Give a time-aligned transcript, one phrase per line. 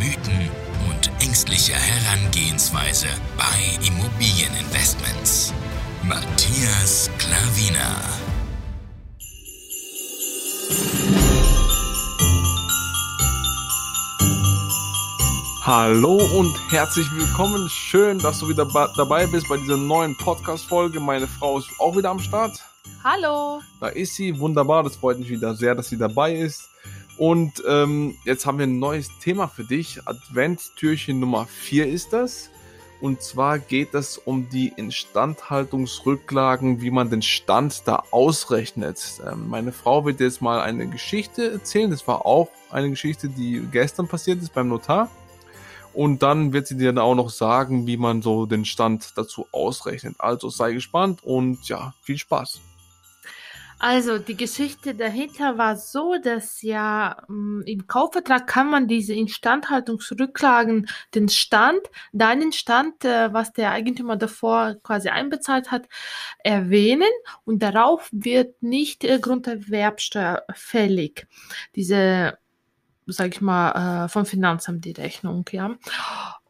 [0.00, 0.48] Mythen
[0.88, 5.52] und ängstliche Herangehensweise bei Immobilieninvestments.
[6.02, 8.00] Matthias Klavina.
[15.66, 17.68] Hallo und herzlich willkommen.
[17.68, 20.98] Schön, dass du wieder dabei bist bei dieser neuen Podcast-Folge.
[20.98, 22.58] Meine Frau ist auch wieder am Start.
[23.04, 23.60] Hallo.
[23.80, 24.38] Da ist sie.
[24.38, 24.82] Wunderbar.
[24.82, 26.70] Das freut mich wieder sehr, dass sie dabei ist.
[27.20, 30.00] Und ähm, jetzt haben wir ein neues Thema für dich.
[30.06, 32.48] Adventtürchen Nummer 4 ist das.
[33.02, 39.20] Und zwar geht es um die Instandhaltungsrücklagen, wie man den Stand da ausrechnet.
[39.30, 41.90] Ähm, meine Frau wird jetzt mal eine Geschichte erzählen.
[41.90, 45.10] Das war auch eine Geschichte, die gestern passiert ist beim Notar.
[45.92, 49.46] Und dann wird sie dir dann auch noch sagen, wie man so den Stand dazu
[49.52, 50.14] ausrechnet.
[50.20, 52.62] Also sei gespannt und ja, viel Spaß.
[53.82, 60.86] Also die Geschichte dahinter war so, dass ja mh, im Kaufvertrag kann man diese Instandhaltungsrücklagen,
[61.14, 61.80] den Stand,
[62.12, 65.88] deinen Stand, äh, was der Eigentümer davor quasi einbezahlt hat,
[66.44, 67.08] erwähnen
[67.46, 71.26] und darauf wird nicht äh, Grunderwerbsteuer fällig.
[71.74, 72.36] Diese
[73.06, 75.76] sag ich mal, äh, vom Finanzamt die Rechnung, ja.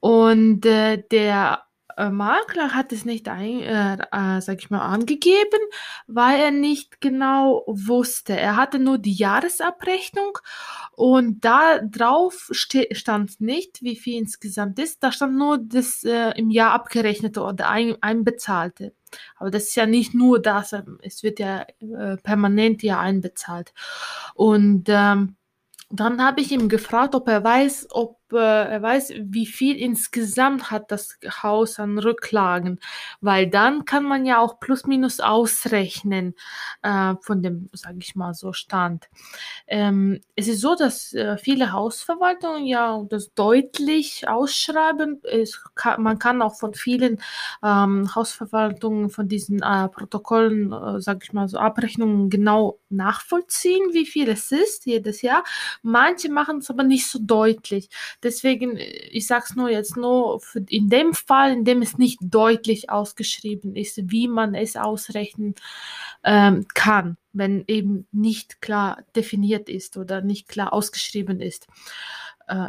[0.00, 1.62] Und der
[2.00, 5.60] äh, Makler hat es nicht ein, äh, äh, sag ich mal, angegeben,
[6.06, 8.36] weil er nicht genau wusste.
[8.36, 10.38] Er hatte nur die Jahresabrechnung
[10.92, 15.02] und da drauf stand nicht, wie viel insgesamt ist.
[15.02, 18.94] Da stand nur das äh, im Jahr abgerechnete oder ein, einbezahlte.
[19.36, 23.72] Aber das ist ja nicht nur das, ähm, es wird ja äh, permanent ja einbezahlt.
[24.34, 25.36] Und ähm,
[25.91, 31.18] dann habe ich ihn gefragt, ob er weiß, ob weiß, wie viel insgesamt hat das
[31.42, 32.80] Haus an Rücklagen,
[33.20, 36.34] weil dann kann man ja auch plus minus ausrechnen
[36.82, 39.08] äh, von dem, sage ich mal so, Stand.
[39.66, 45.20] Ähm, es ist so, dass äh, viele Hausverwaltungen ja das deutlich ausschreiben.
[45.74, 47.20] Kann, man kann auch von vielen
[47.62, 54.06] ähm, Hausverwaltungen von diesen äh, Protokollen, äh, sage ich mal so, Abrechnungen genau nachvollziehen, wie
[54.06, 55.44] viel es ist jedes Jahr.
[55.82, 57.88] Manche machen es aber nicht so deutlich.
[58.22, 62.91] Deswegen, ich sage es nur jetzt nur in dem Fall, in dem es nicht deutlich
[62.91, 65.54] ausgeschrieben ist, wie man es ausrechnen
[66.22, 71.66] ähm, kann, wenn eben nicht klar definiert ist oder nicht klar ausgeschrieben ist.
[72.47, 72.69] Äh,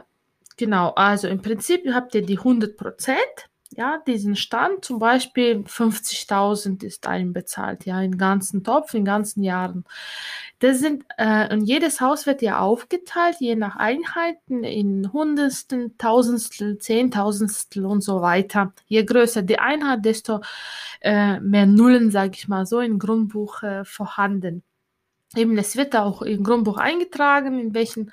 [0.55, 6.83] genau, also im Prinzip habt ihr die 100 Prozent ja, diesen Stand, zum Beispiel 50.000
[6.83, 9.85] ist einbezahlt, ja, im ganzen Topf, in ganzen Jahren.
[10.59, 16.77] Das sind, äh, und jedes Haus wird ja aufgeteilt, je nach Einheiten, in Hundertstel, Tausendstel,
[16.79, 18.73] Zehntausendstel und so weiter.
[18.87, 20.41] Je größer die Einheit, desto
[20.99, 24.63] äh, mehr Nullen, sage ich mal so, im Grundbuch äh, vorhanden.
[25.35, 28.11] Eben, es wird auch im Grundbuch eingetragen, in welchen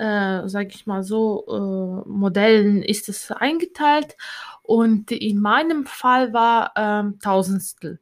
[0.00, 4.16] äh, sage ich mal so, äh, Modellen ist es eingeteilt.
[4.62, 8.00] Und in meinem Fall war ähm, Tausendstel.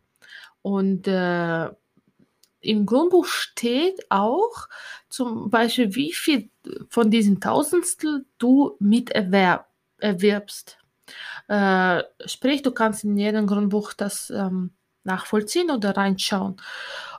[0.63, 1.69] Und äh,
[2.61, 4.69] im Grundbuch steht auch
[5.09, 6.51] zum Beispiel, wie viel
[6.89, 9.67] von diesen Tausendstel du miterwerb,
[9.99, 10.79] erwirbst.
[11.49, 14.71] Äh, sprich, du kannst in jedem Grundbuch das ähm,
[15.05, 16.61] nachvollziehen oder reinschauen.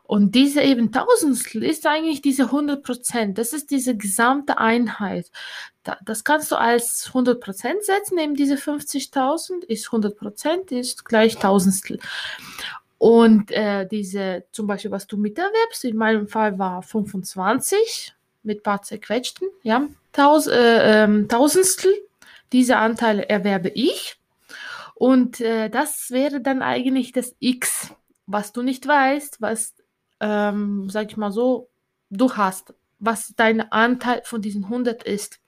[0.10, 3.38] Und diese eben Tausendstel ist eigentlich diese 100 Prozent.
[3.38, 5.30] Das ist diese gesamte Einheit.
[6.04, 8.18] das kannst du als 100 Prozent setzen.
[8.18, 12.00] Eben diese 50.000 ist 100 Prozent, ist gleich Tausendstel.
[12.98, 18.82] Und äh, diese, zum Beispiel, was du miterwerbst, in meinem Fall war 25 mit paar
[18.82, 21.94] zerquetschten, ja, Taus, äh, äh, Tausendstel.
[22.52, 24.18] Diese Anteile erwerbe ich.
[24.96, 27.94] Und äh, das wäre dann eigentlich das X,
[28.26, 29.76] was du nicht weißt, was
[30.20, 31.70] ähm, sag ich mal so,
[32.10, 35.40] du hast, was dein Anteil von diesen 100 ist.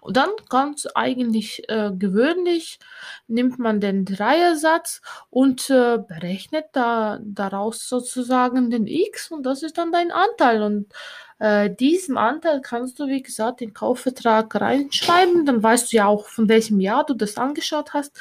[0.00, 2.78] Und dann ganz eigentlich äh, gewöhnlich
[3.26, 5.00] nimmt man den Dreiersatz
[5.30, 10.62] und äh, berechnet da, daraus sozusagen den X und das ist dann dein Anteil.
[10.62, 10.92] Und
[11.38, 15.46] äh, diesem Anteil kannst du, wie gesagt, den Kaufvertrag reinschreiben.
[15.46, 18.18] Dann weißt du ja auch, von welchem Jahr du das angeschaut hast.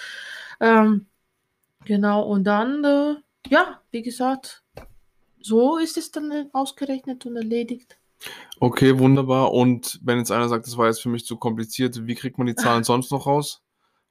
[0.62, 1.08] Ähm,
[1.86, 3.16] genau, und dann, äh,
[3.50, 4.64] ja, wie gesagt,
[5.42, 7.98] so ist es dann ausgerechnet und erledigt.
[8.60, 9.54] Okay, wunderbar.
[9.54, 12.48] Und wenn jetzt einer sagt, das war jetzt für mich zu kompliziert, wie kriegt man
[12.48, 13.62] die Zahlen sonst noch raus?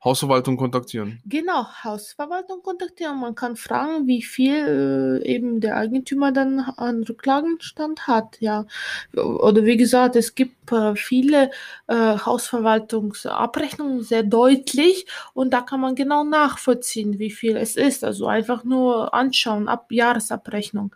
[0.04, 1.20] Hausverwaltung kontaktieren.
[1.26, 3.18] Genau, Hausverwaltung kontaktieren.
[3.18, 8.40] Man kann fragen, wie viel äh, eben der Eigentümer dann an Rücklagenstand hat.
[8.40, 8.66] Ja,
[9.12, 11.50] oder wie gesagt, es gibt äh, viele
[11.88, 18.04] äh, Hausverwaltungsabrechnungen sehr deutlich und da kann man genau nachvollziehen, wie viel es ist.
[18.04, 20.94] Also einfach nur anschauen, ab Jahresabrechnung.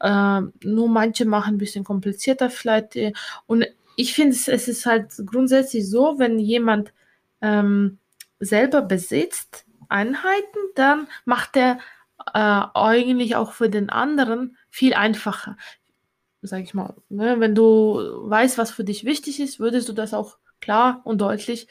[0.00, 2.96] Äh, nur manche machen ein bisschen komplizierter vielleicht.
[2.96, 3.12] Äh,
[3.46, 3.66] und
[3.96, 6.94] ich finde, es, es ist halt grundsätzlich so, wenn jemand
[7.42, 7.98] ähm,
[8.40, 11.78] selber besitzt, Einheiten, dann macht er
[12.34, 15.56] äh, eigentlich auch für den anderen viel einfacher.
[16.42, 17.38] Sag ich mal, ne?
[17.38, 21.68] wenn du weißt, was für dich wichtig ist, würdest du das auch klar und deutlich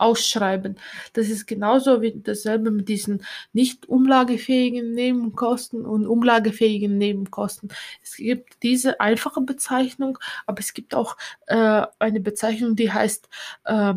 [0.00, 0.78] ausschreiben.
[1.12, 7.70] Das ist genauso wie dasselbe mit diesen nicht umlagefähigen Nebenkosten und umlagefähigen Nebenkosten.
[8.02, 11.16] Es gibt diese einfache Bezeichnung, aber es gibt auch
[11.46, 13.28] äh, eine Bezeichnung, die heißt
[13.64, 13.94] äh,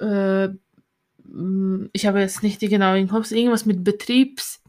[0.00, 0.50] äh,
[1.92, 4.62] ich habe jetzt nicht die genauen Kopf, irgendwas mit Betriebs,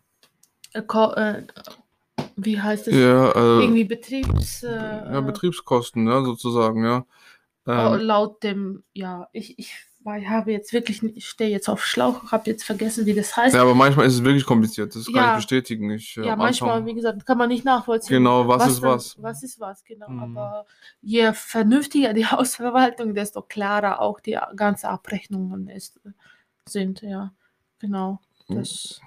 [0.74, 1.44] äh, äh,
[2.36, 2.96] wie heißt es?
[2.96, 7.06] Ja, äh, Irgendwie Betriebs, äh, ja, Betriebskosten, ja, sozusagen, ja.
[7.66, 9.74] Oh, ähm, laut dem, ja, ich, ich
[10.06, 13.56] habe jetzt wirklich, ich stehe jetzt auf Schlauch, habe jetzt vergessen, wie das heißt.
[13.56, 15.92] Ja, aber manchmal ist es wirklich kompliziert, das kann ja, ich bestätigen.
[15.92, 18.18] Ich, äh, ja, manchmal, wie gesagt, kann man nicht nachvollziehen.
[18.18, 19.22] Genau, was, was ist dann, was.
[19.22, 20.10] Was ist was, genau.
[20.10, 20.38] Mhm.
[20.38, 20.66] Aber
[21.02, 26.00] je vernünftiger die Hausverwaltung, desto klarer auch die ganze Abrechnungen ist
[26.70, 27.34] sind, ja.
[27.80, 28.20] Genau.
[28.48, 29.02] Das.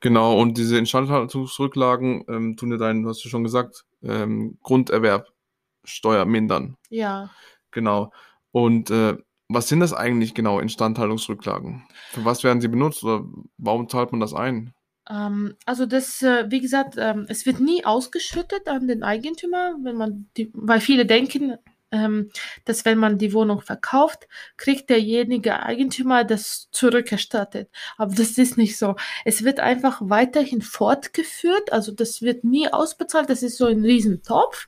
[0.00, 6.76] Genau, und diese Instandhaltungsrücklagen ähm, tun ja deinen, hast du schon gesagt, ähm, Grunderwerbsteuer mindern.
[6.90, 7.30] Ja.
[7.70, 8.12] Genau.
[8.50, 9.16] Und äh,
[9.48, 11.84] was sind das eigentlich genau, Instandhaltungsrücklagen?
[12.10, 13.24] Für was werden sie benutzt oder
[13.58, 14.74] warum zahlt man das ein?
[15.08, 19.96] Ähm, also das, äh, wie gesagt, ähm, es wird nie ausgeschüttet an den Eigentümer, wenn
[19.96, 21.58] man die, weil viele denken,
[21.92, 22.30] ähm,
[22.64, 27.70] dass wenn man die Wohnung verkauft, kriegt derjenige Eigentümer das zurückerstattet.
[27.98, 28.96] Aber das ist nicht so.
[29.24, 34.66] Es wird einfach weiterhin fortgeführt, also das wird nie ausbezahlt, das ist so ein Riesentopf.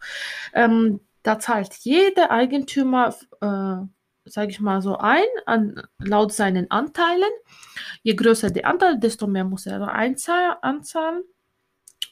[0.52, 3.86] Ähm, da zahlt jeder Eigentümer, äh,
[4.26, 7.32] sage ich mal so, ein, an, laut seinen Anteilen.
[8.02, 11.24] Je größer der Anteil, desto mehr muss er einzahlen.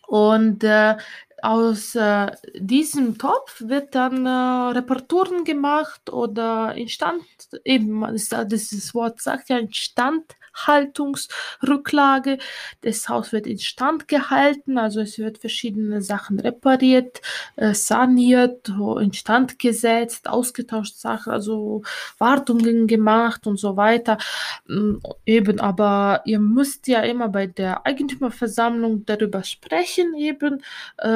[0.06, 0.96] Und äh,
[1.42, 7.24] aus äh, diesem Topf wird dann äh, Reparaturen gemacht oder Instand,
[7.64, 12.38] eben, das Wort sagt ja Instand Haltungsrücklage.
[12.82, 17.20] Das Haus wird instand gehalten, also es wird verschiedene Sachen repariert,
[17.56, 21.82] äh, saniert, instand gesetzt, ausgetauscht Sachen, also
[22.18, 24.18] Wartungen gemacht und so weiter.
[24.66, 24.96] Mm,
[25.26, 30.62] eben, aber ihr müsst ja immer bei der Eigentümerversammlung darüber sprechen, eben
[30.98, 31.08] äh,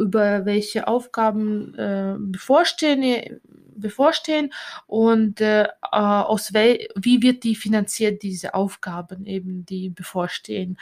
[0.00, 3.40] über welche Aufgaben äh, bevorstehen,
[3.76, 4.52] bevorstehen
[4.86, 10.78] und äh, aus wel wie wird die finanziert, diese Aufgaben eben, die bevorstehen.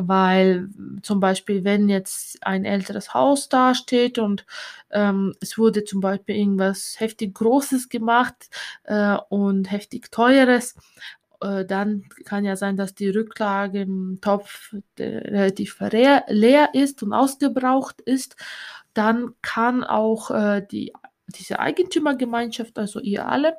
[0.00, 0.68] Weil
[1.02, 4.46] zum Beispiel, wenn jetzt ein älteres Haus dasteht und
[4.92, 8.48] ähm, es wurde zum Beispiel irgendwas heftig Großes gemacht
[8.84, 10.76] äh, und heftig Teures,
[11.40, 18.00] äh, dann kann ja sein, dass die Rücklage im Topf relativ leer ist und ausgebraucht
[18.00, 18.36] ist.
[18.94, 20.92] Dann kann auch äh, die
[21.28, 23.56] diese Eigentümergemeinschaft, also ihr alle,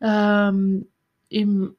[0.00, 0.86] ähm,
[1.28, 1.76] im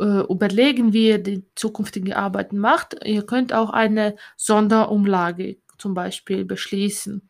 [0.00, 2.96] äh, überlegen, wie ihr die zukünftige Arbeiten macht.
[3.04, 7.28] Ihr könnt auch eine Sonderumlage zum Beispiel beschließen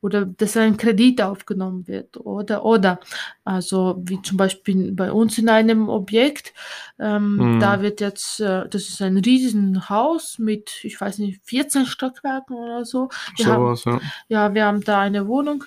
[0.00, 3.00] oder dass ein Kredit aufgenommen wird oder oder
[3.44, 6.52] also wie zum Beispiel bei uns in einem Objekt
[6.98, 7.60] ähm, hm.
[7.60, 12.84] da wird jetzt äh, das ist ein Riesenhaus mit ich weiß nicht 14 Stockwerken oder
[12.84, 14.00] so wir so haben, was, ja.
[14.28, 15.64] ja wir haben da eine Wohnung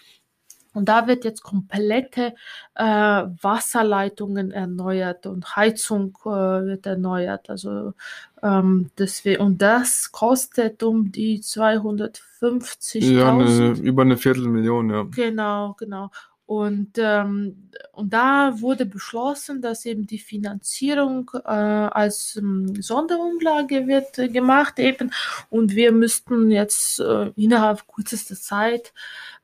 [0.74, 2.34] und da wird jetzt komplette
[2.76, 7.50] äh, Wasserleitungen erneuert und Heizung äh, wird erneuert.
[7.50, 7.94] Also
[8.42, 13.04] ähm, das wir, und das kostet um die 250.000.
[13.04, 15.04] Ja, eine, über eine Viertelmillion, ja.
[15.04, 16.10] Genau, genau.
[16.46, 24.20] Und, ähm, und da wurde beschlossen, dass eben die Finanzierung äh, als ähm, Sonderumlage wird
[24.20, 25.12] äh, gemacht eben.
[25.50, 28.94] Und wir müssten jetzt äh, innerhalb kürzester Zeit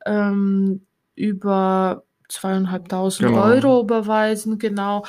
[0.05, 0.85] ähm,
[1.19, 3.43] über zweieinhalbtausend genau.
[3.43, 5.05] Euro überweisen, genau.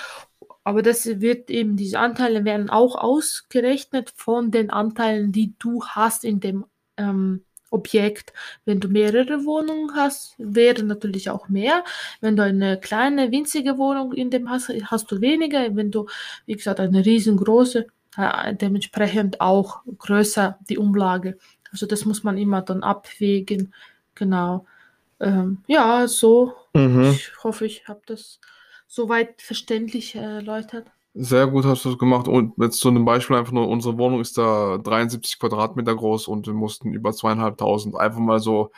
[0.65, 6.25] Aber das wird eben, diese Anteile werden auch ausgerechnet von den Anteilen, die du hast
[6.25, 8.33] in dem ähm, Objekt.
[8.65, 11.85] Wenn du mehrere Wohnungen hast, wäre natürlich auch mehr.
[12.21, 15.75] Wenn du eine kleine, winzige Wohnung in dem hast, hast du weniger.
[15.77, 16.07] Wenn du,
[16.47, 17.87] wie gesagt, eine riesengroße,
[18.17, 21.39] äh, dementsprechend auch größer die Umlage.
[21.71, 23.73] Also das muss man immer dann abwägen.
[24.15, 24.67] Genau.
[25.21, 26.55] Ähm, ja, so.
[26.75, 27.11] Mhm.
[27.13, 28.41] Ich hoffe, ich habe das
[28.87, 30.91] soweit verständlich äh, erläutert.
[31.15, 32.29] Sehr gut hast du es gemacht.
[32.29, 36.47] Und jetzt zu einem Beispiel einfach nur, unsere Wohnung ist da 73 Quadratmeter groß und
[36.47, 37.97] wir mussten über zweieinhalbtausend.
[37.97, 38.71] Einfach mal so,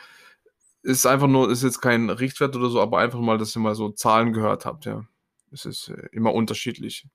[0.81, 3.75] ist einfach nur, ist jetzt kein Richtwert oder so, aber einfach mal, dass ihr mal
[3.75, 5.05] so Zahlen gehört habt, ja.
[5.51, 7.05] Es ist äh, immer unterschiedlich.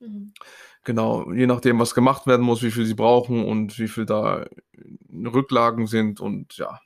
[0.00, 0.32] Mhm.
[0.84, 4.46] Genau, je nachdem, was gemacht werden muss, wie viel sie brauchen und wie viel da
[5.12, 6.80] Rücklagen sind und ja,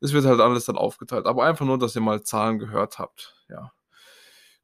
[0.00, 1.26] das wird halt alles dann aufgeteilt.
[1.26, 3.72] Aber einfach nur, dass ihr mal Zahlen gehört habt, ja.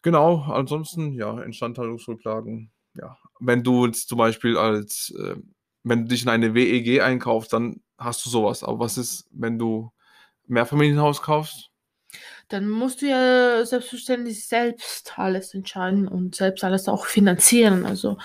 [0.02, 3.16] Genau, ansonsten, ja, Instandhaltungsrücklagen, ja.
[3.40, 5.36] Wenn du jetzt zum Beispiel als, äh,
[5.82, 8.62] wenn du dich in eine WEG einkaufst, dann hast du sowas.
[8.62, 9.90] Aber was ist, wenn du
[10.46, 11.70] Mehrfamilienhaus kaufst?
[12.48, 17.86] Dann musst du ja selbstverständlich selbst alles entscheiden und selbst alles auch finanzieren.
[17.86, 18.18] Also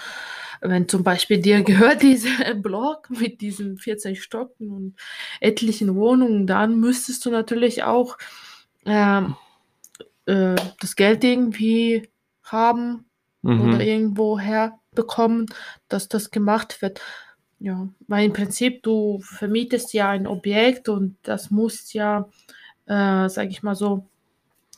[0.61, 4.95] wenn zum Beispiel dir gehört dieser Block mit diesen 14 Stocken und
[5.39, 8.17] etlichen Wohnungen, dann müsstest du natürlich auch
[8.85, 9.35] ähm,
[10.25, 12.09] äh, das Geld irgendwie
[12.43, 13.05] haben
[13.41, 13.61] Mhm.
[13.61, 15.45] oder irgendwo herbekommen,
[15.87, 17.01] dass das gemacht wird.
[17.59, 22.29] Ja, weil im Prinzip du vermietest ja ein Objekt und das muss ja,
[22.85, 24.07] äh, sage ich mal so,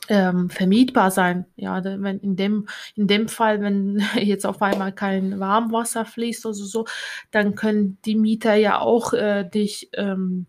[0.08, 1.46] ähm, vermietbar sein.
[1.56, 2.66] Ja, wenn in dem,
[2.96, 6.86] in dem Fall, wenn jetzt auf einmal kein Warmwasser fließt oder so,
[7.30, 10.46] dann können die Mieter ja auch äh, dich ähm,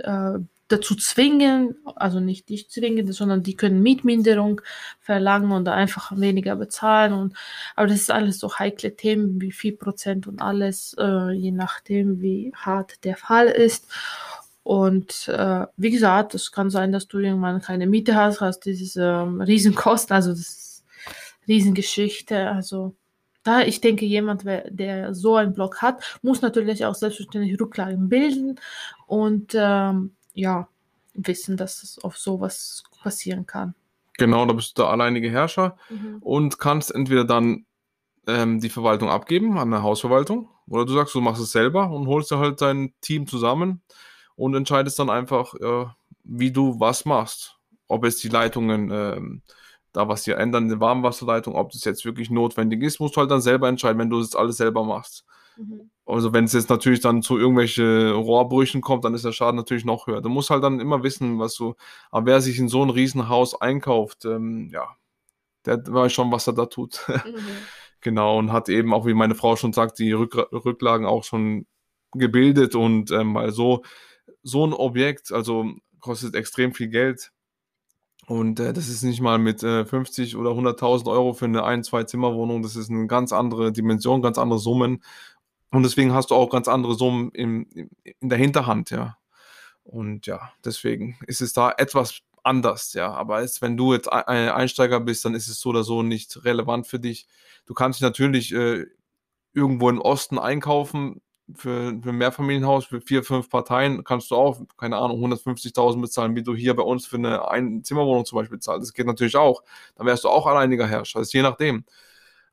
[0.00, 4.60] äh, dazu zwingen, also nicht dich zwingen, sondern die können Mietminderung
[5.00, 7.12] verlangen und einfach weniger bezahlen.
[7.12, 7.36] Und,
[7.76, 12.52] aber das ist alles so heikle Themen wie 4% und alles, äh, je nachdem, wie
[12.56, 13.86] hart der Fall ist.
[14.66, 19.22] Und äh, wie gesagt, es kann sein, dass du irgendwann keine Miete hast, hast diese
[19.24, 20.84] ähm, Riesenkosten, also das ist
[21.46, 22.50] Riesengeschichte.
[22.50, 22.96] Also
[23.44, 28.58] da, ich denke, jemand, der so einen Blog hat, muss natürlich auch selbstverständlich Rücklagen bilden
[29.06, 30.66] und ähm, ja,
[31.14, 33.76] wissen, dass es auf sowas passieren kann.
[34.18, 36.16] Genau, da bist du der alleinige Herrscher Mhm.
[36.22, 37.66] und kannst entweder dann
[38.26, 42.08] ähm, die Verwaltung abgeben an eine Hausverwaltung oder du sagst, du machst es selber und
[42.08, 43.82] holst dir halt dein Team zusammen
[44.36, 45.86] und entscheidest dann einfach, äh,
[46.24, 47.58] wie du was machst.
[47.88, 49.42] Ob es die Leitungen, ähm,
[49.92, 53.30] da was hier ändern, eine Warmwasserleitung, ob das jetzt wirklich notwendig ist, musst du halt
[53.30, 55.24] dann selber entscheiden, wenn du das alles selber machst.
[55.56, 55.90] Mhm.
[56.04, 59.84] Also wenn es jetzt natürlich dann zu irgendwelche Rohrbrüchen kommt, dann ist der Schaden natürlich
[59.84, 60.20] noch höher.
[60.20, 61.74] Du musst halt dann immer wissen, was du,
[62.10, 64.96] aber wer sich in so ein Riesenhaus einkauft, ähm, ja,
[65.64, 67.04] der weiß schon, was er da tut.
[67.26, 67.38] Mhm.
[68.02, 71.66] Genau, und hat eben auch, wie meine Frau schon sagt, die Rück Rücklagen auch schon
[72.12, 73.82] gebildet und ähm, weil so,
[74.46, 77.32] so ein Objekt, also kostet extrem viel Geld.
[78.26, 81.84] Und äh, das ist nicht mal mit äh, 50 oder 100.000 Euro für eine Ein-,
[81.84, 82.62] Zwei-Zimmer-Wohnung.
[82.62, 85.02] Das ist eine ganz andere Dimension, ganz andere Summen.
[85.70, 87.66] Und deswegen hast du auch ganz andere Summen im,
[88.02, 89.18] in der Hinterhand, ja.
[89.82, 93.12] Und ja, deswegen ist es da etwas anders, ja.
[93.12, 96.44] Aber jetzt, wenn du jetzt ein Einsteiger bist, dann ist es so oder so nicht
[96.44, 97.26] relevant für dich.
[97.66, 98.86] Du kannst dich natürlich äh,
[99.52, 101.20] irgendwo im Osten einkaufen
[101.54, 106.34] für, für ein Mehrfamilienhaus, für vier, fünf Parteien, kannst du auch, keine Ahnung, 150.000 bezahlen,
[106.34, 108.88] wie du hier bei uns für eine Einzimmerwohnung zum Beispiel zahlst.
[108.88, 109.62] Das geht natürlich auch.
[109.94, 111.20] Dann wärst du auch alleiniger Herrscher.
[111.20, 111.84] Das ist je nachdem.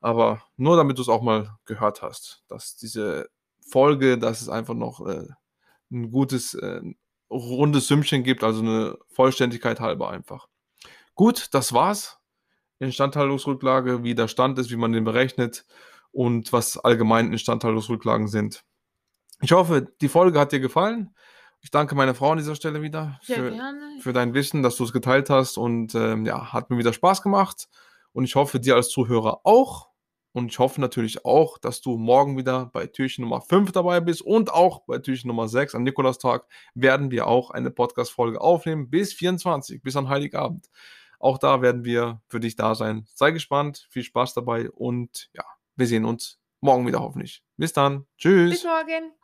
[0.00, 4.74] Aber nur damit du es auch mal gehört hast, dass diese Folge, dass es einfach
[4.74, 5.26] noch äh,
[5.90, 6.82] ein gutes, äh,
[7.30, 10.46] rundes Sümmchen gibt, also eine Vollständigkeit halber einfach.
[11.14, 12.18] Gut, das war's.
[12.80, 15.64] Instandhaltungsrücklage, wie der Stand ist, wie man den berechnet
[16.12, 18.64] und was allgemein Instandhaltungsrücklagen sind.
[19.40, 21.14] Ich hoffe, die Folge hat dir gefallen.
[21.60, 23.52] Ich danke meiner Frau an dieser Stelle wieder für,
[24.00, 27.22] für dein Wissen, dass du es geteilt hast und ähm, ja, hat mir wieder Spaß
[27.22, 27.68] gemacht
[28.12, 29.88] und ich hoffe dir als Zuhörer auch
[30.32, 34.20] und ich hoffe natürlich auch, dass du morgen wieder bei Türchen Nummer 5 dabei bist
[34.20, 39.14] und auch bei Türchen Nummer 6 am Nikolastag werden wir auch eine Podcast-Folge aufnehmen bis
[39.14, 40.68] 24, bis an Heiligabend.
[41.18, 43.06] Auch da werden wir für dich da sein.
[43.14, 45.44] Sei gespannt, viel Spaß dabei und ja,
[45.76, 47.42] wir sehen uns morgen wieder hoffentlich.
[47.56, 48.06] Bis dann.
[48.18, 48.50] Tschüss.
[48.50, 49.12] Bis morgen.